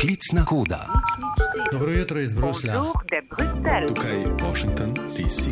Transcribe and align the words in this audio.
Klicna 0.00 0.44
koda. 0.44 0.88
Dobro 1.72 1.90
jutro 1.92 2.20
iz 2.20 2.32
Bruslja. 2.32 2.82
Tukaj 3.88 4.24
Washington, 4.48 4.94
D.C. 4.94 5.50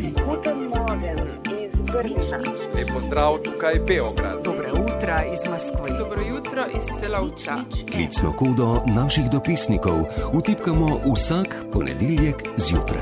Lep 2.75 2.87
pozdrav 2.93 3.37
tukaj 3.37 3.73
Beograd. 3.87 4.43
Dobro 4.43 4.67
jutro 4.67 5.15
iz 5.33 5.39
Moskve. 5.49 5.97
Dobro 5.99 6.21
jutro 6.21 6.65
iz 6.77 6.99
Celovca. 6.99 7.55
Klicno 7.91 8.31
kodo 8.31 8.81
naših 8.95 9.23
dopisnikov 9.31 9.99
vtipkamo 10.33 10.99
vsak 11.13 11.55
ponedeljek 11.73 12.35
zjutraj. 12.57 13.01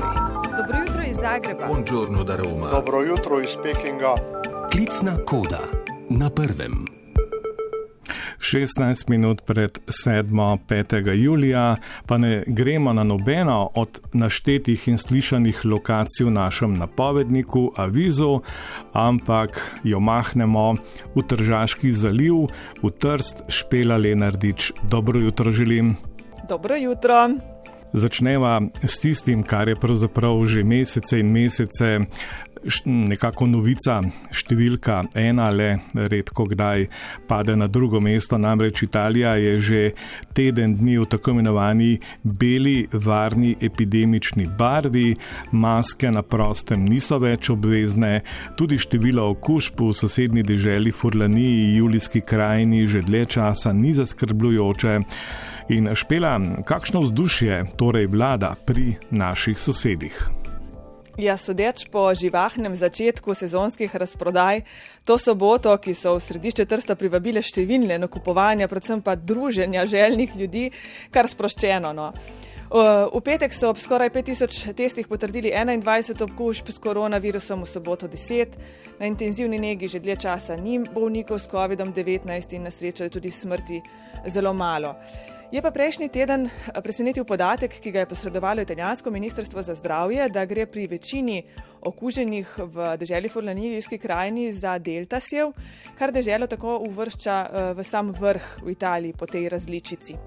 Dobro 0.56 0.78
jutro 0.86 1.02
iz 1.10 1.16
Zagreba. 1.16 1.66
Buongiorno 1.66 2.24
da 2.24 2.36
Roma. 2.36 2.70
Dobro 2.70 3.02
jutro 3.02 3.40
iz 3.40 3.56
Pekinga. 3.62 4.14
Klicna 4.72 5.16
koda 5.24 5.60
na 6.10 6.30
prvem. 6.30 7.05
16 8.38 9.08
minut 9.08 9.42
pred 9.46 9.78
7. 9.86 10.58
5. 10.68 11.14
julija, 11.14 11.76
pa 12.06 12.18
ne 12.18 12.44
gremo 12.46 12.92
na 12.92 13.04
nobeno 13.04 13.70
od 13.74 14.00
naštetih 14.12 14.88
in 14.88 14.98
slišanih 14.98 15.64
lokacij 15.64 16.26
v 16.26 16.30
našem 16.30 16.74
napovedniku 16.74 17.72
Avizu, 17.76 18.40
ampak 18.92 19.80
jo 19.84 20.00
mahnemo 20.00 20.76
v 21.14 21.22
Tržaški 21.22 21.92
zaliv, 21.92 22.46
v 22.82 22.90
Trst, 22.90 23.42
Špela 23.48 23.96
Lenardič. 23.96 24.72
Dobro 24.82 25.20
jutro 25.20 25.50
želim. 25.50 25.96
Dobro 26.48 26.76
jutro. 26.76 27.28
Začneva 27.92 28.60
s 28.82 28.98
tistim, 29.00 29.42
kar 29.42 29.68
je 29.68 29.76
pravzaprav 29.76 30.44
že 30.46 30.64
mesece 30.64 31.20
in 31.20 31.30
mesece 31.32 32.06
nekako 32.86 33.46
novica, 33.46 34.00
številka 34.34 35.02
ena, 35.18 35.48
le 35.54 35.68
redko 35.94 36.46
kdaj 36.50 36.86
pade 37.28 37.54
na 37.56 37.68
drugo 37.70 38.00
mesto. 38.02 38.38
Namreč 38.38 38.82
Italija 38.82 39.36
je 39.38 39.58
že 39.60 39.80
teden 40.34 40.76
dni 40.80 40.98
v 40.98 41.06
tako 41.06 41.36
imenovani 41.36 42.00
beli, 42.24 42.88
varni 42.92 43.54
epidemični 43.60 44.48
barvi, 44.58 45.16
maske 45.52 46.10
na 46.10 46.22
prostem 46.22 46.84
niso 46.84 47.18
več 47.22 47.50
obvezne, 47.50 48.22
tudi 48.58 48.78
število 48.78 49.30
okužb 49.36 49.80
v 49.80 49.92
sosednji 49.94 50.42
deželi 50.46 50.92
Furlaniji, 50.92 51.76
Julijski 51.78 52.20
krajini 52.20 52.86
že 52.86 53.02
dlje 53.06 53.26
časa 53.38 53.72
ni 53.72 53.94
zaskrbljujoče. 53.94 55.02
In 55.68 55.90
špela, 55.94 56.38
kakšno 56.62 57.00
vzdušje 57.02 57.74
torej 57.74 58.06
vlada 58.06 58.54
pri 58.54 59.02
naših 59.10 59.58
sosedih? 59.58 60.14
Ja, 61.18 61.34
sodeč 61.34 61.88
po 61.90 62.14
živahnem 62.14 62.76
začetku 62.76 63.34
sezonskih 63.34 63.90
razprodaj, 63.90 64.62
to 65.02 65.18
soboto, 65.18 65.74
ki 65.82 65.90
so 65.90 66.14
v 66.14 66.22
središče 66.22 66.68
Trsta 66.70 66.94
privabile 66.94 67.42
številne 67.42 67.98
nakupovanja, 67.98 68.70
predvsem 68.70 69.02
pa 69.02 69.16
druženja 69.18 69.88
željnih 69.90 70.38
ljudi, 70.38 70.70
kar 71.10 71.26
sproščeno. 71.26 71.90
No. 71.90 72.12
V 72.70 73.18
petek 73.26 73.50
so 73.50 73.70
ob 73.74 73.82
skoraj 73.82 74.14
5000 74.14 74.70
testih 74.70 75.10
potrdili 75.10 75.50
21 75.50 76.22
okužb 76.30 76.70
s 76.70 76.78
koronavirusom, 76.78 77.66
v 77.66 77.70
soboto 77.70 78.06
10, 78.06 78.54
na 79.02 79.10
intenzivni 79.10 79.58
negi 79.58 79.90
že 79.90 79.98
dlje 79.98 80.16
časa 80.30 80.54
ni 80.54 80.78
bolnikov 80.78 81.42
s 81.42 81.50
COVID-19 81.50 82.54
in 82.54 82.66
na 82.66 82.70
srečo 82.70 83.02
je 83.02 83.10
tudi 83.18 83.34
smrti 83.34 83.82
zelo 84.30 84.54
malo. 84.54 84.94
Je 85.46 85.62
pa 85.62 85.70
prejšnji 85.70 86.08
teden 86.10 86.48
presenetil 86.82 87.22
podatek, 87.22 87.70
ki 87.78 87.92
ga 87.94 88.02
je 88.02 88.08
posredovalo 88.10 88.64
italijansko 88.66 89.10
ministrstvo 89.10 89.62
za 89.62 89.76
zdravje, 89.78 90.26
da 90.28 90.42
gre 90.44 90.66
pri 90.66 90.86
večini 90.90 91.44
okuženih 91.86 92.56
v 92.58 92.96
deželi 92.98 93.28
Forlanijski 93.30 93.98
krajini 93.98 94.50
za 94.52 94.74
deltasjev, 94.78 95.52
kar 95.94 96.10
deželo 96.10 96.50
tako 96.50 96.80
uvršča 96.88 97.36
v 97.78 97.84
sam 97.84 98.10
vrh 98.10 98.58
v 98.66 98.74
Italiji 98.74 99.14
po 99.14 99.26
tej 99.26 99.48
različici. 99.48 100.18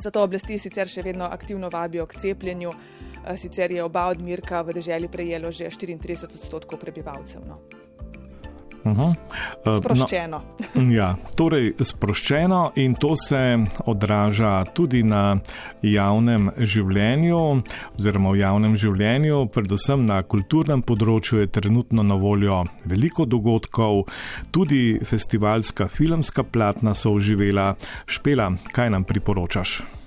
Zato 0.00 0.24
oblasti 0.24 0.56
sicer 0.58 0.88
še 0.88 1.04
vedno 1.04 1.28
aktivno 1.28 1.68
vabijo 1.68 2.06
k 2.08 2.16
cepljenju, 2.24 2.72
sicer 3.36 3.76
je 3.76 3.84
oba 3.84 4.08
odmirka 4.08 4.62
v 4.64 4.80
deželi 4.80 5.12
prejelo 5.12 5.52
že 5.52 5.68
34 5.68 6.40
odstotkov 6.40 6.80
prebivalcev. 6.80 7.44
No. 7.44 7.60
Uh 8.84 8.92
-huh. 8.92 9.14
Sproščeno. 9.78 10.42
No, 10.74 10.92
ja, 10.98 11.16
torej 11.34 11.72
sproščeno 11.80 12.72
in 12.76 12.94
to 12.94 13.16
se 13.16 13.64
odraža 13.86 14.64
tudi 14.64 15.02
na 15.02 15.38
javnem 15.82 16.50
življenju, 16.58 17.62
oziroma 17.98 18.30
v 18.30 18.38
javnem 18.38 18.76
življenju, 18.76 19.46
predvsem 19.46 20.06
na 20.06 20.22
kulturnem 20.22 20.82
področju 20.82 21.38
je 21.38 21.46
trenutno 21.46 22.02
na 22.02 22.14
voljo 22.14 22.64
veliko 22.84 23.24
dogodkov, 23.24 24.04
tudi 24.50 24.98
festivalska 25.04 25.88
filmska 25.88 26.42
platna 26.42 26.94
so 26.94 27.12
oživela. 27.12 27.76
Špela, 28.06 28.52
kaj 28.72 28.90
nam 28.90 29.04
priporočaš? 29.04 30.01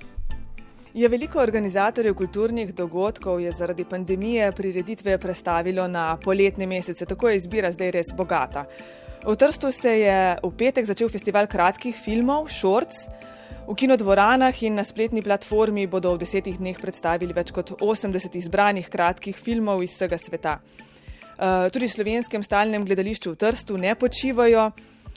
Je 0.96 1.08
veliko 1.12 1.42
organizatorjev 1.44 2.14
kulturnih 2.16 2.70
dogodkov 2.74 3.42
je 3.44 3.52
zaradi 3.52 3.84
pandemije 3.84 4.52
prireditve 4.52 5.18
prestavilo 5.18 5.88
na 5.88 6.18
poletne 6.24 6.66
mesece, 6.66 7.06
tako 7.06 7.30
je 7.30 7.36
izbira 7.36 7.72
zdaj 7.72 7.92
res 7.92 8.14
bogata. 8.16 8.64
V 9.26 9.36
Trstu 9.36 9.72
se 9.72 9.92
je 10.00 10.38
v 10.44 10.52
petek 10.58 10.88
začel 10.88 11.12
festival 11.12 11.52
kratkih 11.52 11.98
filmov 12.00 12.48
Shorts. 12.48 13.10
V 13.68 13.76
kinodvoranah 13.76 14.64
in 14.64 14.80
na 14.80 14.88
spletni 14.88 15.20
platformi 15.22 15.84
bodo 15.88 16.16
v 16.16 16.24
desetih 16.24 16.56
dneh 16.64 16.80
predstavili 16.80 17.36
več 17.36 17.52
kot 17.52 17.76
80 17.82 18.40
izbranih 18.40 18.88
kratkih 18.88 19.36
filmov 19.36 19.84
iz 19.84 19.98
vsega 19.98 20.18
sveta. 20.18 20.60
Tudi 21.76 21.92
v 21.92 21.92
slovenskem 21.92 22.44
stalnem 22.44 22.88
gledališču 22.88 23.36
v 23.36 23.42
Trstu 23.44 23.76
ne 23.76 24.00
počivajo. 24.00 24.70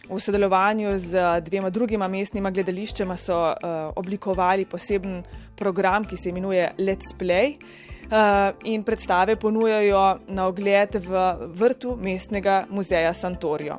V 0.08 0.20
sodelovanju 0.20 0.98
z 0.98 1.40
dvema 1.44 1.70
drugima 1.70 2.08
mestnima 2.08 2.50
gledališčema 2.50 3.16
so 3.16 3.36
uh, 3.36 3.56
oblikovali 3.96 4.64
poseben 4.64 5.20
program, 5.56 6.04
ki 6.08 6.16
se 6.16 6.30
imenuje 6.30 6.70
Let's 6.78 7.12
Play. 7.18 7.58
Uh, 8.08 8.14
in 8.64 8.82
predstave 8.82 9.36
ponujajo 9.36 10.18
na 10.28 10.46
ogled 10.46 10.94
v 10.94 11.10
vrtu 11.52 11.96
mestnega 12.00 12.64
muzeja 12.70 13.12
Santorijo. 13.12 13.76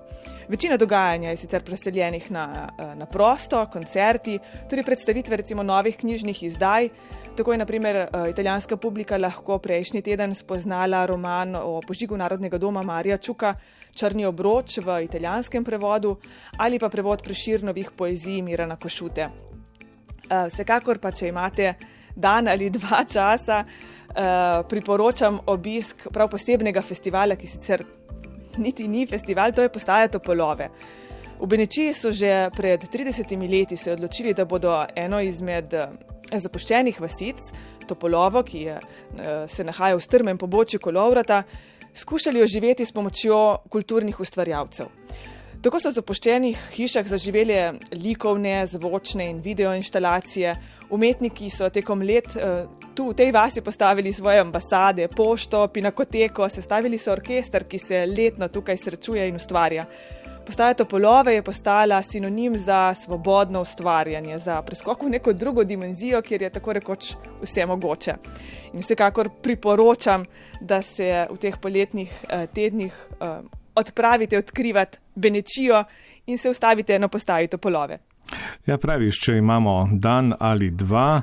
Večina 0.47 0.77
dogajanja 0.77 1.29
je 1.29 1.37
sicer 1.37 1.63
preseljenih 1.63 2.31
na, 2.31 2.69
na 2.95 3.05
prosto, 3.05 3.65
koncerti, 3.73 4.39
tudi 4.69 4.83
predstavitve 4.83 5.37
recimo 5.37 5.63
novih 5.63 5.97
knjižnih 5.97 6.43
izdaj. 6.43 6.89
Tako 7.37 7.51
je 7.51 7.57
naprimer 7.57 8.07
italijanska 8.29 8.77
publika 8.77 9.17
lahko 9.17 9.57
prejšnji 9.57 10.01
teden 10.01 10.35
spoznala 10.35 11.05
roman 11.05 11.55
o 11.55 11.81
požigu 11.87 12.17
Narodnega 12.17 12.57
doma 12.57 12.83
Marija 12.83 13.17
Čuka 13.17 13.55
Črni 13.93 14.25
obroč 14.25 14.77
v 14.77 15.03
italijanskem 15.03 15.63
prevodu 15.63 16.17
ali 16.57 16.79
pa 16.79 16.89
prevod 16.89 17.23
preširnovih 17.23 17.91
poezij 17.97 18.41
Mirana 18.41 18.75
Košute. 18.75 19.29
Vsekakor 20.29 20.99
pa, 20.99 21.11
če 21.11 21.27
imate 21.27 21.73
dan 22.15 22.47
ali 22.47 22.69
dva 22.69 23.03
časa, 23.13 23.63
priporočam 24.69 25.39
obisk 25.47 26.07
prav 26.13 26.29
posebnega 26.29 26.81
festivala, 26.81 27.35
ki 27.35 27.47
sicer 27.47 27.83
niti 28.57 28.87
ni 28.87 29.05
festival, 29.07 29.53
to 29.53 29.61
je 29.61 29.69
postaja 29.69 30.07
Topolove. 30.07 30.69
V 31.39 31.47
Benečiji 31.47 31.93
so 31.93 32.11
že 32.11 32.49
pred 32.55 32.83
30 32.83 33.49
leti 33.49 33.77
se 33.77 33.93
odločili, 33.93 34.33
da 34.33 34.45
bodo 34.45 34.85
eno 34.95 35.21
izmed 35.21 35.73
zapuščenih 36.33 37.01
vasic, 37.01 37.39
Topolovo, 37.87 38.43
ki 38.43 38.59
je, 38.61 38.79
se 39.47 39.63
nahaja 39.63 39.95
v 39.95 40.01
strmem 40.03 40.37
pobočju 40.37 40.79
Kolovrata, 40.79 41.43
skušali 41.95 42.41
oživeti 42.43 42.85
s 42.85 42.91
pomočjo 42.91 43.63
kulturnih 43.69 44.19
ustvarjalcev. 44.19 44.85
Tako 45.59 45.79
so 45.81 45.89
v 45.91 45.95
zapuščenih 45.97 46.59
hišah 46.71 47.07
zaživeli 47.11 47.55
likovne, 47.99 48.61
zvočne 48.71 49.25
in 49.27 49.41
video 49.43 49.73
instalacije. 49.75 50.53
Umetniki 50.95 51.49
so 51.51 51.67
tekom 51.67 51.99
let 51.99 52.31
tu 52.95 53.09
v 53.09 53.15
tej 53.15 53.33
vasi 53.35 53.61
postavili 53.61 54.13
svoje 54.13 54.39
ambasade, 54.39 55.09
pošto, 55.11 55.65
pinakoteko, 55.67 56.47
sestavili 56.49 56.97
so 56.97 57.11
orkester, 57.11 57.67
ki 57.67 57.77
se 57.77 58.05
letno 58.07 58.47
tukaj 58.47 58.79
srečuje 58.79 59.27
in 59.27 59.35
ustvarja. 59.35 59.85
Postaja 60.47 60.73
Topolove 60.73 61.35
je 61.35 61.43
postala 61.43 62.01
sinonim 62.01 62.57
za 62.57 62.93
svobodno 62.95 63.61
ustvarjanje, 63.61 64.39
za 64.39 64.61
preskok 64.61 65.03
v 65.03 65.09
neko 65.09 65.33
drugo 65.33 65.63
dimenzijo, 65.63 66.21
kjer 66.21 66.41
je 66.41 66.49
tako 66.49 66.73
rekoč 66.73 67.13
vse 67.43 67.65
mogoče. 67.65 68.15
In 68.73 68.79
vsekakor 68.79 69.29
priporočam, 69.43 70.25
da 70.61 70.81
se 70.81 71.27
v 71.29 71.37
teh 71.37 71.59
poletnih 71.61 72.11
eh, 72.29 72.47
tednih 72.55 72.95
eh, 73.19 73.58
odpravite 73.79 74.37
odkrivati 74.37 74.99
Benečijo 75.15 75.83
in 76.25 76.37
se 76.37 76.49
ustavite 76.49 76.99
na 76.99 77.07
postaji 77.07 77.47
Topolove. 77.47 77.99
Ja, 78.65 78.77
praviš, 78.77 79.19
če 79.25 79.37
imamo 79.39 79.87
dan 79.91 80.33
ali 80.39 80.69
dva, 80.71 81.21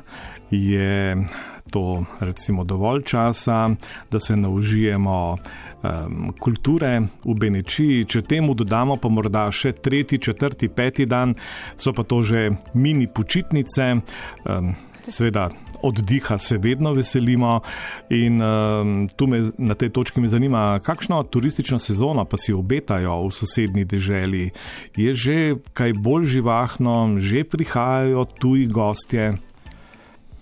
je 0.50 1.16
to 1.70 2.04
recimo 2.20 2.64
dovolj 2.64 3.02
časa, 3.02 3.70
da 4.10 4.20
se 4.20 4.36
naužijemo 4.36 5.36
um, 5.36 6.32
kulture 6.40 7.00
v 7.24 7.34
Benečiji. 7.34 8.04
Če 8.04 8.22
temu 8.22 8.54
dodamo 8.54 8.96
pa 8.96 9.08
morda 9.08 9.46
še 9.50 9.72
tretji, 9.72 10.18
četrti, 10.18 10.68
peti 10.68 11.06
dan, 11.06 11.34
so 11.76 11.92
pa 11.92 12.02
to 12.02 12.22
že 12.22 12.50
mini 12.74 13.06
počitnice. 13.06 13.94
Um, 14.46 14.74
Sveda 15.06 15.50
oddiha 15.82 16.38
se 16.38 16.58
vedno 16.58 16.92
veselimo 16.92 17.60
in 18.10 18.42
um, 18.42 19.08
tu 19.16 19.26
me 19.26 19.50
na 19.58 19.74
tej 19.74 19.90
točki 19.90 20.20
me 20.20 20.28
zanima, 20.28 20.78
kakšno 20.82 21.22
turistično 21.22 21.78
sezono 21.78 22.24
pa 22.24 22.36
si 22.36 22.52
obetajo 22.52 23.28
v 23.28 23.32
sosednji 23.32 23.84
deželi. 23.84 24.50
Je 24.96 25.14
že 25.14 25.56
kaj 25.72 25.92
bolj 25.92 26.24
živahno, 26.24 27.18
že 27.18 27.44
prihajajo 27.44 28.24
tuji 28.24 28.66
gostje? 28.66 29.38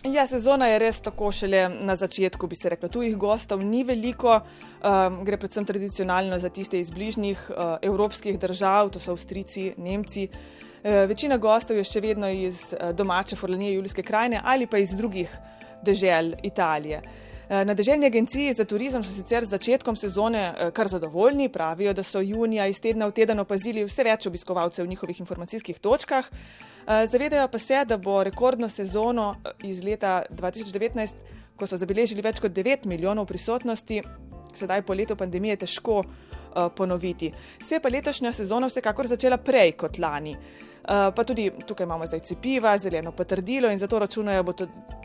Ja, 0.05 0.27
sezona 0.29 0.69
je 0.69 0.79
res 0.79 1.01
tako 1.01 1.31
šele 1.33 1.69
na 1.81 1.97
začetku, 1.97 2.47
bi 2.47 2.57
se 2.57 2.69
reklo. 2.69 2.91
Tujih 2.93 3.17
gostov 3.17 3.65
ni 3.65 3.85
veliko, 3.89 4.37
um, 4.37 5.23
gre 5.25 5.39
predvsem 5.41 5.65
tradicionalno 5.65 6.37
za 6.39 6.53
tiste 6.53 6.77
iz 6.77 6.91
bližnjih 6.93 7.41
uh, 7.49 7.79
evropskih 7.81 8.37
držav, 8.39 8.93
to 8.93 9.01
so 9.01 9.17
Avstrijci, 9.17 9.73
Nemci. 9.81 10.29
Uh, 10.29 10.65
večina 10.85 11.37
gostov 11.37 11.77
je 11.77 11.85
še 11.85 12.01
vedno 12.01 12.29
iz 12.31 12.73
uh, 12.73 12.91
domače 12.93 13.37
Forlanije, 13.37 13.75
Julijske 13.75 14.03
krajine 14.03 14.41
ali 14.45 14.67
pa 14.67 14.79
iz 14.79 14.91
drugih 14.97 15.31
dežel 15.83 16.35
Italije. 16.43 17.03
Uh, 17.03 17.65
na 17.65 17.75
deželjni 17.75 18.07
agenciji 18.07 18.53
za 18.53 18.65
turizem 18.65 19.05
so 19.05 19.13
sicer 19.13 19.45
z 19.45 19.57
začetkom 19.57 19.97
sezone 19.97 20.71
kar 20.73 20.89
zadovoljni, 20.89 21.49
pravijo, 21.49 21.93
da 21.93 22.03
so 22.03 22.21
junija 22.21 22.67
iz 22.67 22.81
tedna 22.81 23.07
v 23.07 23.13
teden 23.13 23.41
opazili 23.41 23.85
vse 23.85 24.05
več 24.05 24.27
obiskovalcev 24.27 24.85
v 24.85 24.89
njihovih 24.89 25.21
informacijskih 25.21 25.79
točkah. 25.79 26.31
Eh, 26.87 27.07
zavedajo 27.07 27.49
pa 27.49 27.59
se, 27.59 27.85
da 27.85 27.97
bo 27.97 28.25
rekordno 28.25 28.69
sezono 28.69 29.35
eh, 29.45 29.51
iz 29.63 29.85
leta 29.85 30.23
2019, 30.31 31.15
ko 31.57 31.67
so 31.67 31.77
zabeležili 31.77 32.23
več 32.23 32.41
kot 32.45 32.53
9 32.53 32.85
milijonov 32.87 33.27
prisotnosti, 33.27 34.03
sedaj 34.55 34.83
po 34.83 34.95
letu 34.95 35.17
pandemije 35.17 35.57
težko 35.65 36.03
ponoviti. 36.77 37.33
Se 37.61 37.75
je 37.75 37.81
pa 37.81 37.89
letošnja 37.89 38.33
sezona 38.33 38.67
vsekakor 38.67 39.07
začela 39.07 39.37
prej 39.37 39.73
kot 39.73 39.99
lani. 39.99 40.37
Uh, 40.85 41.09
pa 41.17 41.25
tudi 41.25 41.49
tukaj 41.67 41.85
imamo 41.85 42.07
zdaj 42.07 42.21
cepiva, 42.21 42.79
zeleno 42.79 43.13
potrdilo 43.13 43.71
in 43.73 43.79
zato 43.79 43.99
računajo, 43.99 44.45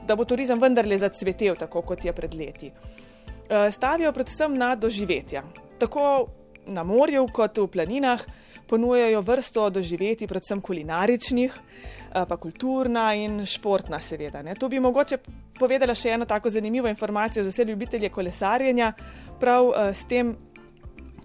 da 0.08 0.16
bo 0.16 0.26
turizem 0.26 0.60
vendarle 0.60 0.98
zacvetel, 0.98 1.56
tako 1.56 1.82
kot 1.82 2.06
je 2.06 2.14
pred 2.14 2.36
leti. 2.36 2.72
Uh, 2.72 3.72
stavijo 3.72 4.12
predvsem 4.12 4.58
na 4.58 4.76
doživetja, 4.76 5.44
tako 5.80 6.28
na 6.68 6.84
morju 6.84 7.28
kot 7.34 7.58
v 7.58 7.68
planinah 7.68 8.26
ponujajo 8.70 9.22
vrsto 9.22 9.70
doživeti, 9.70 10.28
predvsem 10.28 10.62
kulinaričnih, 10.62 11.54
eh, 11.54 12.26
pa 12.30 12.38
kulturna 12.38 13.14
in 13.16 13.46
športna, 13.46 14.00
seveda. 14.00 14.42
Ne. 14.42 14.56
Tu 14.56 14.70
bi 14.70 14.80
mogoče 14.80 15.18
povedala 15.60 15.96
še 15.96 16.10
eno 16.10 16.26
tako 16.26 16.50
zanimivo 16.50 16.88
informacijo 16.88 17.44
za 17.44 17.50
vse 17.50 17.66
ljubitelje 17.66 18.10
kolesarjenja. 18.10 18.94
Prav 19.40 19.72
eh, 19.72 19.94
s 19.94 20.06
tem 20.06 20.36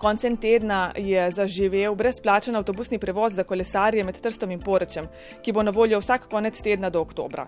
koncem 0.05 0.37
tedna 0.37 0.93
je 0.97 1.31
zaživel 1.31 1.95
brezplačen 1.97 2.57
avtobusni 2.57 2.99
prevoz 3.01 3.33
za 3.33 3.45
kolesarje 3.49 4.05
med 4.05 4.19
Trstom 4.21 4.51
in 4.53 4.61
Porečem, 4.61 5.07
ki 5.43 5.53
bo 5.53 5.63
na 5.65 5.73
voljo 5.73 6.01
vsak 6.03 6.27
konec 6.29 6.61
tedna 6.61 6.91
do 6.91 7.01
oktobra. 7.01 7.47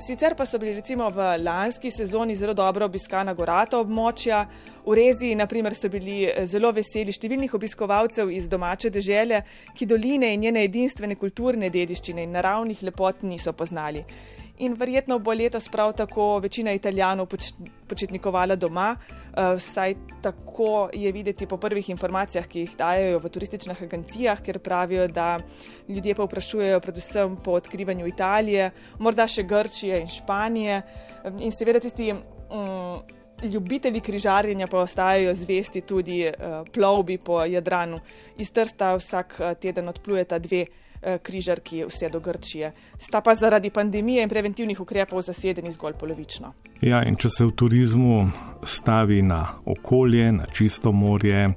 Sicer 0.00 0.34
pa 0.36 0.44
so 0.46 0.58
bili 0.58 0.74
recimo 0.76 1.08
v 1.10 1.30
lanski 1.40 1.90
sezoni 1.90 2.36
zelo 2.36 2.52
dobro 2.54 2.84
obiskana 2.84 3.34
gorata 3.34 3.80
območja. 3.80 4.42
V 4.84 4.96
Rezi, 4.96 5.34
naprimer, 5.36 5.74
so 5.76 5.88
bili 5.92 6.22
eh, 6.24 6.46
zelo 6.48 6.72
veseli 6.76 7.12
številnih 7.12 7.56
obiskovalcev 7.56 8.32
iz 8.32 8.48
domače 8.48 8.92
dežele, 8.92 9.42
ki 9.76 9.88
doline 9.88 10.32
in 10.34 10.44
njene 10.44 10.64
edinstvene 10.68 11.16
kulturne 11.20 11.72
dediščine 11.72 12.24
in 12.24 12.36
naravnih 12.36 12.84
lepot 12.88 13.24
niso 13.28 13.52
poznali 13.52 14.04
in 14.60 14.74
verjetno 14.76 15.18
bo 15.18 15.32
letos 15.32 15.68
prav 15.68 15.92
tako 15.96 16.38
večina 16.38 16.72
Italijanov 16.72 17.26
poč 17.26 17.52
počitnikovala 17.88 18.56
doma. 18.56 18.94
Uh, 18.94 19.56
vsaj 19.56 19.94
tako 20.22 20.88
je 20.92 21.12
videti 21.12 21.46
po 21.46 21.56
prvih 21.56 21.90
informacijah, 21.90 22.46
ki 22.46 22.60
jih 22.60 22.74
dajo 22.78 23.18
v 23.18 23.28
turističnih 23.28 23.82
agencijah, 23.82 24.42
ker 24.42 24.58
pravijo, 24.58 25.08
da 25.08 25.38
ljudje 25.88 26.14
pa 26.14 26.24
vprašujejo 26.24 26.80
predvsem 26.80 27.36
po 27.44 27.56
odkrivanju 27.58 28.06
Italije, 28.06 28.70
morda 28.98 29.26
še 29.26 29.42
Grčije 29.42 30.00
in 30.00 30.06
Španije. 30.06 30.82
In 31.38 31.50
seveda 31.52 31.80
tisti. 31.80 32.12
Um, 32.50 33.00
Ljubitelji 33.40 34.02
križarjenja 34.04 34.66
pa 34.68 34.82
ostajajo 34.84 35.30
zvesti 35.34 35.80
tudi 35.80 36.26
uh, 36.28 36.58
plovbi 36.74 37.16
po 37.18 37.38
Jadranu. 37.48 37.96
Iz 38.36 38.50
Trsta 38.52 38.90
vsak 38.98 39.38
uh, 39.40 39.54
teden 39.56 39.88
odplujeta 39.88 40.38
dve 40.38 40.66
Eh, 40.66 40.89
križarki 41.22 41.84
vse 41.84 42.08
do 42.08 42.20
Grčije. 42.20 42.72
Sta 42.98 43.20
pa 43.20 43.34
zaradi 43.34 43.70
pandemije 43.70 44.22
in 44.22 44.28
preventivnih 44.28 44.80
ukrepov 44.80 45.22
zasedeni 45.22 45.72
zgolj 45.72 45.94
polovično. 46.00 46.52
Ja, 46.80 47.02
in 47.04 47.16
če 47.16 47.28
se 47.28 47.44
v 47.44 47.54
turizmu 47.56 48.30
stavi 48.64 49.22
na 49.22 49.46
okolje, 49.64 50.32
na 50.32 50.46
čisto 50.46 50.92
morje, 50.92 51.48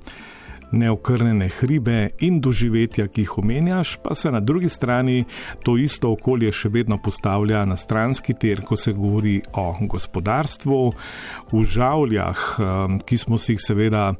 neokrnjene 0.73 1.47
hribe 1.59 2.09
in 2.25 2.39
doživetja, 2.41 3.07
ki 3.07 3.23
jih 3.23 3.37
omenjaš, 3.37 3.97
pa 4.03 4.15
se 4.15 4.31
na 4.31 4.39
drugi 4.39 4.69
strani 4.69 5.23
to 5.63 5.77
isto 5.77 6.11
okolje 6.11 6.51
še 6.51 6.69
vedno 6.73 6.97
postavlja 6.97 7.63
na 7.69 7.77
stranski 7.77 8.33
ter, 8.33 8.63
ko 8.65 8.77
se 8.77 8.93
govori 8.93 9.39
o 9.53 9.67
gospodarstvu, 9.79 10.79
v 11.53 11.63
žavljah, 11.63 12.41
ki 13.05 13.17
smo 13.17 13.37
si 13.37 13.53
jih 13.53 13.61
seveda 13.61 14.13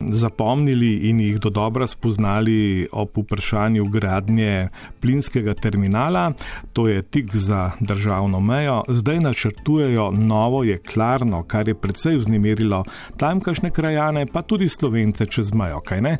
zapomnili 0.00 1.08
in 1.10 1.20
jih 1.20 1.38
do 1.40 1.50
dobra 1.50 1.86
spoznali 1.86 2.88
ob 2.92 3.16
vprašanju 3.16 3.86
gradnje 3.90 4.68
plinskega 5.00 5.54
terminala, 5.54 6.32
to 6.72 6.88
je 6.88 7.02
tik 7.02 7.36
za 7.36 7.70
državno 7.80 8.40
mejo, 8.40 8.82
zdaj 8.88 9.20
načrtujejo 9.20 10.10
novo 10.10 10.64
jeklarno, 10.64 11.42
kar 11.42 11.68
je 11.68 11.74
predvsej 11.74 12.16
vznemirilo 12.16 12.84
tamkajšnje 13.16 13.70
krajane, 13.70 14.26
pa 14.26 14.42
tudi 14.42 14.68
slovence 14.68 15.26
čez 15.26 15.54
mejo. 15.54 15.80
Kaj 15.80 15.99
ne? 16.00 16.18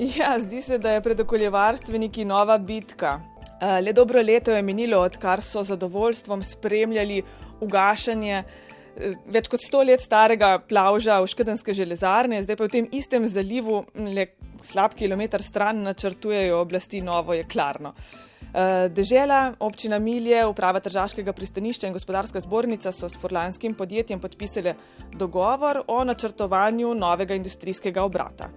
Ja, 0.00 0.38
zdi 0.40 0.62
se, 0.62 0.78
da 0.78 0.94
je 0.96 1.02
pred 1.04 1.20
okoljevarstveniki 1.20 2.24
nova 2.24 2.58
bitka. 2.58 3.18
Eh, 3.60 3.80
le 3.82 3.92
dobro 3.92 4.22
leto 4.22 4.52
je 4.52 4.62
minilo, 4.62 5.02
odkar 5.04 5.42
so 5.42 5.62
zadovoljstvom 5.62 6.42
spremljali 6.42 7.22
ugašanje 7.60 8.38
eh, 8.38 9.14
več 9.26 9.50
kot 9.52 9.60
sto 9.60 9.82
let 9.84 10.00
starega 10.00 10.54
plavža 10.68 11.18
v 11.20 11.28
Škedenske 11.28 11.74
železarne, 11.76 12.40
zdaj 12.42 12.56
pa 12.56 12.64
v 12.64 12.74
tem 12.78 12.88
istem 12.96 13.28
zalivu, 13.28 13.82
le 13.94 14.30
slab 14.64 14.96
kilometr 14.96 15.42
stran, 15.42 15.84
načrtujejo 15.84 16.60
oblasti 16.60 17.02
novo 17.04 17.36
jeklarno. 17.36 17.92
Eh, 17.92 18.29
dežela, 18.90 19.54
občina 19.58 19.98
Milje, 19.98 20.46
uprava 20.46 20.80
Tržaškega 20.80 21.32
pristanišča 21.32 21.86
in 21.86 21.92
gospodarska 21.92 22.40
zbornica 22.40 22.92
so 22.92 23.08
s 23.08 23.18
forlanskim 23.20 23.74
podjetjem 23.74 24.20
podpisali 24.20 24.74
dogovor 25.14 25.82
o 25.86 26.04
načrtovanju 26.04 26.94
novega 26.94 27.34
industrijskega 27.34 28.02
obrata. 28.02 28.50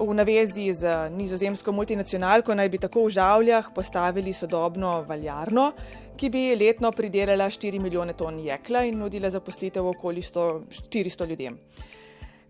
V 0.00 0.14
navezi 0.14 0.72
z 0.74 1.10
nizozemsko 1.12 1.72
multinacionalko 1.72 2.54
naj 2.54 2.68
bi 2.68 2.78
tako 2.78 3.04
v 3.04 3.10
Žavljah 3.10 3.66
postavili 3.74 4.32
sodobno 4.32 5.02
valjarno, 5.08 5.72
ki 6.16 6.30
bi 6.30 6.56
letno 6.56 6.92
pridelala 6.92 7.50
4 7.52 7.80
milijone 7.82 8.12
ton 8.12 8.38
jekla 8.38 8.84
in 8.84 8.98
nudila 8.98 9.30
zaposlitev 9.30 9.86
okoli 9.86 10.22
100, 10.22 10.46
400 10.90 11.28
ljudem. 11.28 11.58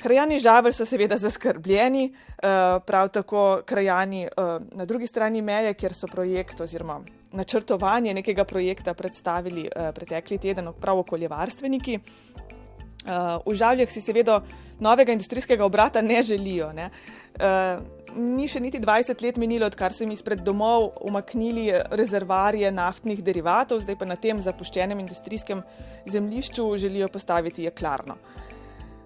Krajani 0.00 0.38
žavelj 0.40 0.72
so 0.72 0.84
seveda 0.88 1.16
zaskrbljeni, 1.20 2.06
eh, 2.08 2.80
prav 2.86 3.08
tako 3.08 3.62
krajani 3.66 4.22
eh, 4.24 4.30
na 4.72 4.84
drugi 4.84 5.06
strani 5.06 5.42
meje, 5.42 5.74
kjer 5.74 5.94
so 5.94 6.06
projekt 6.06 6.60
oziroma 6.60 7.00
načrtovanje 7.32 8.14
nekega 8.14 8.44
projekta 8.44 8.94
predstavili 8.94 9.68
eh, 9.68 9.92
pretekli 9.92 10.38
teden 10.38 10.72
prav 10.80 10.98
okoljevarstveniki. 10.98 11.98
V 13.46 13.54
žavljah 13.56 13.88
si 13.88 14.00
seveda 14.00 14.42
novega 14.80 15.12
industrijskega 15.12 15.64
obrata 15.64 16.02
ne 16.02 16.22
želijo. 16.22 16.66
Ne. 16.72 16.90
Ni 18.16 18.48
še 18.48 18.60
niti 18.60 18.78
20 18.78 19.24
let 19.24 19.38
minilo, 19.40 19.66
odkar 19.66 19.92
so 19.96 20.04
jim 20.04 20.12
izpred 20.12 20.42
domov 20.44 20.90
umaknili 21.00 21.72
rezervarje 21.96 22.70
naftnih 22.70 23.24
derivatov, 23.24 23.80
zdaj 23.80 23.96
pa 23.96 24.04
na 24.04 24.18
tem 24.20 24.42
zapuščenem 24.44 25.00
industrijskem 25.00 25.62
zemljišču 26.06 26.68
želijo 26.76 27.08
postaviti 27.08 27.64
jeklarno. 27.64 28.20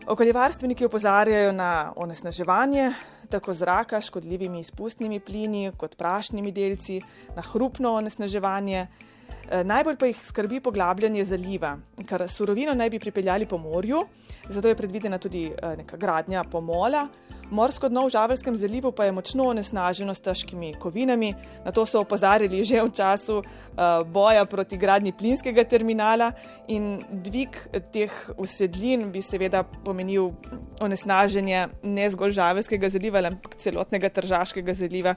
Okoljevarstveniki 0.06 0.84
opozarjajo 0.84 1.52
na 1.52 1.92
onesnaževanje 1.96 2.92
tako 3.30 3.54
zraka 3.54 4.00
s 4.00 4.04
škodljivimi 4.04 4.60
izpustnimi 4.60 5.20
plini 5.20 5.72
kot 5.76 5.96
prašnimi 5.96 6.52
delci, 6.52 7.00
na 7.36 7.42
hrupno 7.42 7.94
onesnaževanje. 7.94 8.86
Eh, 9.50 9.64
najbolj 9.64 9.96
pa 9.96 10.06
jih 10.06 10.20
skrbi 10.26 10.60
poglabljanje 10.60 11.24
zaliva, 11.24 11.78
ker 12.08 12.28
surovino 12.28 12.74
naj 12.74 12.90
bi 12.90 12.98
pripeljali 12.98 13.46
po 13.46 13.58
morju, 13.58 14.04
zato 14.48 14.68
je 14.68 14.76
predvidena 14.76 15.18
tudi 15.18 15.46
eh, 15.46 15.76
neka 15.76 15.96
gradnja 15.96 16.44
pomola. 16.44 17.08
Morsko 17.50 17.88
dno 17.88 18.06
v 18.06 18.10
Žavelskem 18.10 18.56
zalivu 18.56 18.92
pa 18.92 19.04
je 19.04 19.12
močno 19.12 19.44
onesnaženo 19.52 20.14
s 20.14 20.20
težkimi 20.20 20.74
kovinami. 20.80 21.34
Na 21.64 21.72
to 21.72 21.86
so 21.86 22.00
opozarjali 22.00 22.64
že 22.64 22.82
v 22.82 22.92
času 22.92 23.36
uh, 23.38 23.44
boja 24.06 24.44
proti 24.44 24.76
gradnji 24.76 25.12
plinskega 25.12 25.64
terminala 25.64 26.32
in 26.68 27.02
dvig 27.10 27.56
teh 27.92 28.12
usedlin 28.38 29.10
bi 29.12 29.22
seveda 29.22 29.62
pomenil 29.62 30.32
onesnaženje 30.80 31.68
ne 31.82 32.10
zgolj 32.10 32.36
Žavelskega 32.40 32.88
zaliva, 32.88 33.20
ampak 33.20 33.56
celotnega 33.60 34.08
Tržaškega 34.08 34.74
zaliva. 34.74 35.14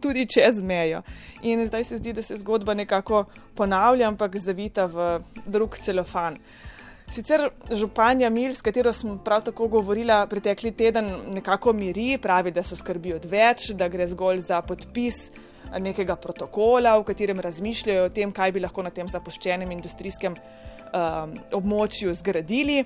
Tudi 0.00 0.24
čez 0.24 0.62
mejo. 0.62 1.02
In 1.42 1.60
zdaj 1.66 1.84
se 1.84 1.96
zdi, 2.00 2.12
da 2.16 2.22
se 2.22 2.38
zgodba 2.40 2.74
nekako 2.74 3.26
ponavlja, 3.54 4.08
ampak 4.08 4.36
zavita 4.36 4.86
v 4.88 5.20
drug 5.44 5.76
celofan. 5.76 6.40
Uh, 6.40 6.69
Sicer 7.10 7.48
županja 7.74 8.30
Mil, 8.30 8.52
s 8.54 8.62
katero 8.62 8.92
smo 8.92 9.16
prav 9.24 9.42
tako 9.42 9.66
govorili 9.68 10.14
pretekli 10.30 10.70
teden, 10.72 11.10
nekako 11.34 11.72
miri, 11.72 12.18
pravi, 12.22 12.52
da 12.54 12.62
so 12.62 12.76
skrbi 12.76 13.14
odveč, 13.16 13.72
da 13.74 13.88
gre 13.88 14.06
zgolj 14.06 14.44
za 14.46 14.60
podpis 14.62 15.30
nekega 15.78 16.14
protokola, 16.16 16.96
v 16.98 17.04
katerem 17.10 17.40
razmišljajo 17.40 18.04
o 18.06 18.12
tem, 18.14 18.30
kaj 18.32 18.52
bi 18.52 18.62
lahko 18.62 18.82
na 18.86 18.90
tem 18.94 19.08
zapuščenem 19.10 19.70
industrijskem 19.74 20.36
um, 20.38 21.34
območju 21.58 22.14
zgradili 22.14 22.84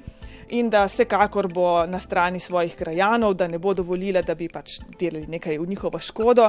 in 0.57 0.71
da 0.73 0.87
vsekakor 0.89 1.49
bo 1.53 1.69
na 1.87 2.01
strani 2.01 2.41
svojih 2.41 2.77
krajanov, 2.81 3.37
da 3.37 3.49
ne 3.49 3.61
bo 3.61 3.75
dovolila, 3.75 4.23
da 4.23 4.35
bi 4.35 4.49
pač 4.49 4.79
delali 5.01 5.29
nekaj 5.37 5.59
v 5.59 5.69
njihovo 5.69 6.01
škodo. 6.01 6.49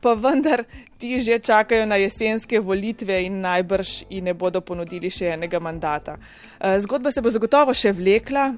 pa 0.00 0.14
vendar 0.14 0.62
ti 0.98 1.20
že 1.20 1.38
čakajo 1.38 1.86
na 1.86 1.96
jesenske 1.96 2.60
volitve 2.60 3.22
in 3.24 3.40
najbrž 3.40 4.10
ji 4.10 4.20
ne 4.20 4.34
bodo 4.34 4.60
ponudili 4.60 5.10
še 5.10 5.30
enega 5.36 5.60
mandata. 5.62 6.16
Eh, 6.60 6.80
zgodba 6.82 7.10
se 7.14 7.22
bo 7.22 7.30
zagotovo 7.30 7.74
še 7.74 7.92
vlekla, 7.94 8.48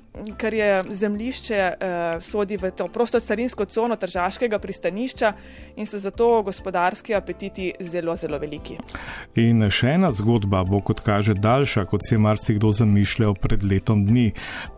ker 0.40 0.54
je 0.56 0.70
zemljišče 1.02 1.58
eh, 1.60 2.20
sodi 2.24 2.56
v 2.56 2.70
to 2.72 2.88
prosto 2.88 3.20
carinsko 3.20 3.66
cono 3.68 3.96
tržaškega 4.00 4.58
pristanišča 4.58 5.32
in 5.76 5.86
so 5.86 6.00
zato 6.00 6.42
gospodarski 6.42 7.14
apetiti 7.14 7.74
zelo, 7.80 8.16
zelo 8.16 8.40
veliki. 8.40 8.78
In 9.36 9.68
še 9.68 9.96
ena 9.98 10.08
zgodba 10.12 10.64
bo, 10.64 10.80
kot 10.80 11.04
kaže, 11.04 11.36
daljša, 11.36 11.84
kot 11.92 12.08
si 12.08 12.16
je 12.16 12.22
marsikdo 12.24 12.72
zamišljal 12.72 13.36
pred 13.36 13.64
letom 13.64 14.06
dni. 14.08 14.30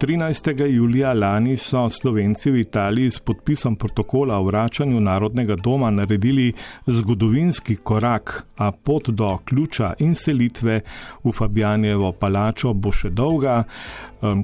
13. 0.02 0.66
julija 0.66 1.14
lani 1.14 1.54
so 1.56 1.86
Slovenci 1.90 2.50
v 2.50 2.66
Italiji 2.66 3.14
s 3.14 3.22
podpisom 3.22 3.78
protokola 3.78 4.40
o 4.42 4.50
vračanju 4.50 4.98
Narodnega 5.00 5.54
doma 5.62 5.90
naredili 5.94 6.50
zgodovinski 6.90 7.51
korak, 7.82 8.46
a 8.56 8.72
pot 8.72 9.08
do 9.08 9.38
ključa 9.44 9.94
in 9.98 10.14
selitve 10.14 10.80
v 11.24 11.32
Fabijanjevo 11.32 12.12
palačo 12.12 12.72
bo 12.72 12.92
še 12.92 13.10
dolga. 13.10 13.64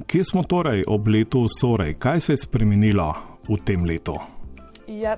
Kje 0.07 0.23
smo 0.23 0.43
torej 0.43 0.83
ob 0.87 1.07
letu 1.07 1.47
Sorej? 1.59 1.95
Kaj 1.99 2.21
se 2.21 2.33
je 2.33 2.37
spremenilo 2.37 3.13
v 3.49 3.57
tem 3.65 3.85
letu? 3.85 4.17
Ja, 4.87 5.15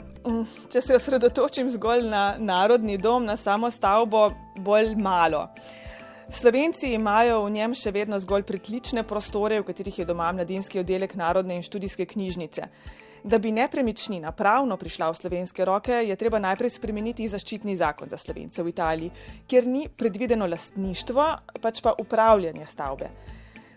če 0.71 0.81
se 0.81 0.95
osredotočim 0.95 1.69
zgolj 1.71 2.03
na 2.09 2.35
narodni 2.39 2.97
dom, 2.97 3.25
na 3.25 3.37
samo 3.37 3.71
stavbo, 3.71 4.29
bolj 4.59 4.95
malo. 4.99 5.47
Slovenci 6.31 6.93
imajo 6.93 7.41
v 7.45 7.51
njem 7.51 7.73
še 7.75 7.91
vedno 7.91 8.19
zgolj 8.19 8.43
pritlične 8.47 9.03
prostore, 9.07 9.59
v 9.59 9.67
katerih 9.67 9.97
je 9.99 10.05
doma 10.07 10.29
mladinski 10.31 10.79
oddelek 10.79 11.15
Narodne 11.19 11.55
in 11.59 11.63
študijske 11.63 12.05
knjižnice. 12.07 12.67
Da 13.23 13.37
bi 13.37 13.51
nepremičnina 13.51 14.31
pravno 14.31 14.77
prišla 14.77 15.11
v 15.11 15.15
slovenske 15.15 15.65
roke, 15.65 15.93
je 15.93 16.15
treba 16.15 16.39
najprej 16.41 16.69
spremeniti 16.73 17.27
zaščitni 17.27 17.75
zakon 17.77 18.09
za 18.09 18.17
slovence 18.17 18.63
v 18.63 18.73
Italiji, 18.73 19.11
kjer 19.47 19.67
ni 19.67 19.85
predvideno 19.97 20.47
lastništvo, 20.49 21.27
pač 21.61 21.81
pa 21.85 21.93
upravljanje 21.97 22.65
stavbe. 22.65 23.09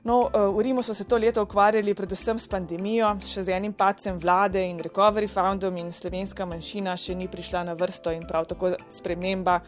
No, 0.05 0.31
eh, 0.33 0.39
v 0.39 0.63
Rimu 0.63 0.83
so 0.83 0.95
se 0.95 1.05
to 1.05 1.17
leto 1.17 1.43
ukvarjali 1.43 1.95
predvsem 1.95 2.39
s 2.39 2.49
pandemijo, 2.49 3.09
še 3.21 3.45
z 3.45 3.53
enim 3.53 3.73
pacem 3.73 4.19
vlade 4.19 4.61
in 4.61 4.79
recovery 4.79 5.29
fundom 5.29 5.77
in 5.77 5.93
slovenska 5.93 6.45
manjšina 6.45 6.97
še 6.97 7.15
ni 7.15 7.29
prišla 7.29 7.65
na 7.65 7.75
vrsto 7.75 8.13
in 8.13 8.27
prav 8.29 8.45
tako 8.47 8.77
sprememba 8.91 9.61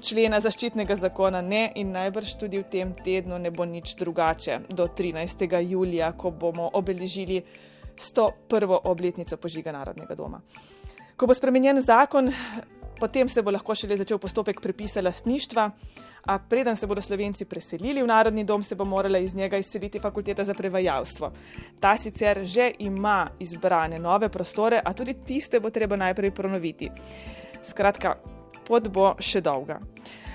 člena 0.00 0.40
zaščitnega 0.40 0.96
zakona 0.96 1.40
ne 1.40 1.72
in 1.76 1.92
najbrž 1.92 2.36
tudi 2.40 2.58
v 2.58 2.68
tem 2.72 2.92
tednu 3.04 3.38
ne 3.38 3.50
bo 3.50 3.64
nič 3.64 3.94
drugače 4.00 4.60
do 4.68 4.86
13. 4.86 5.46
julija, 5.60 6.12
ko 6.12 6.30
bomo 6.30 6.70
obeležili 6.72 7.42
101. 8.00 8.80
obletnico 8.84 9.36
požiga 9.36 9.72
Narodnega 9.72 10.14
doma. 10.14 10.40
Ko 11.16 11.26
bo 11.26 11.34
spremenjen 11.34 11.82
zakon, 11.84 12.32
potem 13.00 13.28
se 13.28 13.42
bo 13.42 13.52
lahko 13.52 13.74
šele 13.74 13.96
začel 14.00 14.18
postopek 14.18 14.60
prepisa 14.60 15.02
lastništva, 15.04 15.70
a 16.26 16.38
preden 16.38 16.76
se 16.76 16.86
bodo 16.86 17.00
Slovenci 17.00 17.44
preselili 17.44 18.02
v 18.02 18.06
Narodni 18.06 18.44
dom, 18.44 18.62
se 18.62 18.74
bo 18.74 18.84
morala 18.84 19.18
iz 19.18 19.34
njega 19.34 19.56
izseliti 19.56 20.00
fakulteta 20.00 20.44
za 20.44 20.54
prevajalstvo. 20.54 21.32
Ta 21.80 21.96
sicer 21.96 22.44
že 22.44 22.72
ima 22.78 23.28
izbrane 23.38 23.98
nove 23.98 24.28
prostore, 24.28 24.80
a 24.84 24.92
tudi 24.92 25.14
tiste 25.26 25.60
bo 25.60 25.70
treba 25.70 25.96
najprej 25.96 26.30
pronoviti. 26.30 26.90
Skratka, 27.62 28.16
pot 28.68 28.88
bo 28.88 29.14
še 29.20 29.40
dolga. 29.40 29.80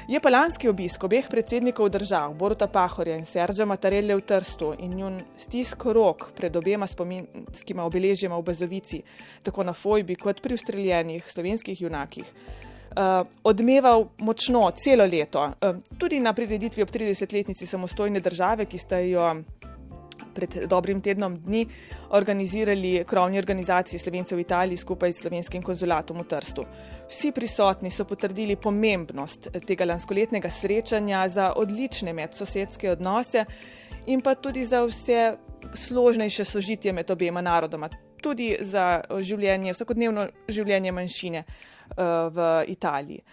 Je 0.07 0.19
pa 0.21 0.29
lanski 0.29 0.69
obisk 0.69 1.03
obeh 1.03 1.25
predsednikov 1.29 1.89
držav, 1.89 2.33
Boruta 2.37 2.67
Pahorja 2.67 3.15
in 3.17 3.25
Serža 3.25 3.65
Matarelle 3.65 4.13
v 4.15 4.21
Trstu 4.21 4.75
in 4.77 4.91
njun 4.93 5.15
stisk 5.37 5.85
rok 5.85 6.27
pred 6.37 6.55
obema 6.55 6.85
spominskima 6.87 7.83
obeležjema 7.83 8.37
v 8.37 8.43
Bazovici, 8.45 9.01
tako 9.43 9.63
na 9.63 9.73
Fojbi 9.73 10.15
kot 10.15 10.41
pri 10.41 10.53
ustreljenih 10.53 11.31
slovenskih 11.31 11.81
junakih, 11.81 12.25
uh, 12.25 13.25
odmeval 13.43 14.05
močno 14.17 14.69
celo 14.77 15.05
leto. 15.09 15.41
Uh, 15.41 15.81
tudi 15.97 16.19
na 16.19 16.33
prireditvi 16.33 16.83
ob 16.83 16.89
30-letnici 16.89 17.65
samostojne 17.65 18.19
države, 18.19 18.69
ki 18.69 18.77
sta 18.77 18.99
jo 18.99 19.41
pred 20.35 20.57
dobrim 20.69 21.01
tednom 21.01 21.37
dni 21.37 21.65
organizirali 22.17 23.03
krovni 23.07 23.39
organizaciji 23.39 23.99
Slovencev 23.99 24.37
v 24.37 24.45
Italiji 24.45 24.77
skupaj 24.77 25.13
s 25.13 25.23
slovenskim 25.23 25.63
konzulatom 25.63 26.19
v 26.21 26.27
Trstu. 26.29 26.65
Vsi 27.09 27.31
prisotni 27.31 27.91
so 27.91 28.05
potrdili 28.05 28.55
pomembnost 28.55 29.49
tega 29.67 29.85
lanskoletnega 29.85 30.49
srečanja 30.49 31.23
za 31.29 31.51
odlične 31.55 32.13
medsosedske 32.13 32.91
odnose 32.91 33.45
in 34.05 34.21
pa 34.21 34.35
tudi 34.35 34.65
za 34.65 34.83
vse 34.85 35.35
složnejše 35.73 36.45
sožitje 36.45 36.93
med 36.93 37.11
obema 37.11 37.41
narodoma, 37.41 37.89
tudi 38.21 38.55
za 38.61 39.01
življenje, 39.21 39.73
vsakodnevno 39.73 40.27
življenje 40.47 40.91
manjšine 40.91 41.43
uh, 41.45 42.29
v 42.33 42.47
Italiji. 42.73 43.23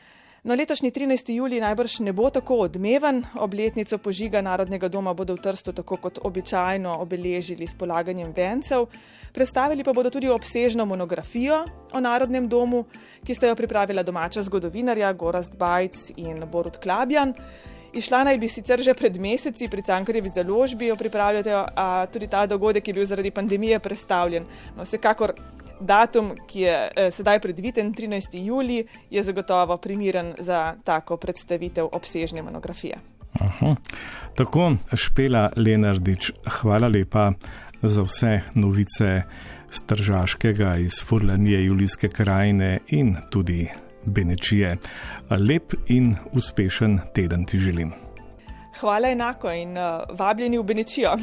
No, 0.44 0.54
letošnji 0.54 0.90
13. 0.90 1.30
juli 1.30 1.61
najbrž 1.62 2.00
ne 2.02 2.12
bo 2.12 2.26
tako 2.30 2.56
odmeven. 2.64 3.20
Obletnico 3.38 3.99
požiga 3.99 4.40
Narodnega 4.42 4.88
doma 4.88 5.12
bodo 5.14 5.37
v 5.37 5.42
Trstu 5.44 5.70
tako 5.72 5.96
kot 6.02 6.18
običajno 6.18 6.96
obeležili 6.99 7.66
s 7.66 7.78
polaganjem 7.78 8.32
vencev. 8.34 8.88
Predstavili 9.32 9.84
pa 9.84 9.92
bodo 9.92 10.11
tudi 10.11 10.26
obsežno 10.28 10.82
monografijo 10.87 11.61
o 11.94 12.00
Narodnem 12.00 12.49
domu, 12.49 12.84
ki 13.22 13.34
sta 13.34 13.46
jo 13.46 13.54
pripravila 13.54 14.02
domača 14.02 14.42
zgodovinarja 14.42 15.12
Gorast 15.12 15.54
Bajc 15.54 16.11
in 16.16 16.42
Borut 16.50 16.82
Klabjan. 16.82 17.34
Išla 17.94 18.25
naj 18.25 18.38
bi 18.38 18.49
sicer 18.49 18.82
že 18.82 18.99
pred 18.99 19.20
meseci 19.20 19.68
pri 19.68 19.82
Cankarjevi 19.82 20.28
založbi, 20.28 20.90
jo 20.90 20.96
pripravljajo, 20.96 21.66
a 21.76 22.06
tudi 22.11 22.26
ta 22.26 22.46
dogodek 22.46 22.88
je 22.88 22.94
bil 22.94 23.04
zaradi 23.04 23.30
pandemije 23.30 23.78
prestavljen. 23.78 24.46
No, 24.76 24.82
vsekakor 24.82 25.37
datum, 25.83 26.33
ki 26.47 26.61
je 26.61 26.77
eh, 26.97 27.11
sedaj 27.11 27.41
predviden, 27.41 27.95
13. 27.95 28.39
juli, 28.45 28.87
je 29.11 29.23
zagotovo 29.23 29.77
primeren 29.77 30.35
za 30.39 30.75
tako 30.85 31.17
predstavitev 31.17 31.89
obsežne 31.93 32.43
monografije. 32.43 32.99
Aha. 33.41 33.75
Tako, 34.37 34.73
Špela 34.95 35.51
Lenardič, 35.57 36.33
hvala 36.61 36.89
lepa 36.89 37.33
za 37.83 38.03
vse 38.03 38.41
novice 38.55 39.23
stržaškega 39.71 40.77
iz 40.77 41.01
Furlanije, 41.05 41.65
Julijske 41.65 42.09
krajine 42.09 42.79
in 42.89 43.17
tudi 43.31 43.69
Benečije. 44.05 44.77
Lep 45.31 45.75
in 45.89 46.17
uspešen 46.33 47.01
teden 47.15 47.45
ti 47.45 47.59
želim. 47.59 47.93
Hvala 48.81 49.09
enako 49.09 49.51
in 49.51 49.79
uh, 49.79 50.19
vabljeni 50.19 50.59
v 50.59 50.62
Benečijo. 50.62 51.17